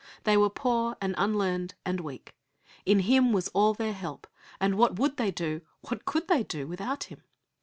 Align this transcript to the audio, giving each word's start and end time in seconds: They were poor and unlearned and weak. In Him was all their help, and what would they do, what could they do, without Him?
They 0.23 0.35
were 0.35 0.49
poor 0.49 0.97
and 0.99 1.13
unlearned 1.15 1.75
and 1.85 1.99
weak. 1.99 2.33
In 2.87 3.01
Him 3.01 3.33
was 3.33 3.49
all 3.49 3.75
their 3.75 3.93
help, 3.93 4.25
and 4.59 4.75
what 4.75 4.97
would 4.97 5.17
they 5.17 5.29
do, 5.29 5.61
what 5.81 6.05
could 6.05 6.27
they 6.27 6.41
do, 6.41 6.65
without 6.65 7.03
Him? 7.03 7.21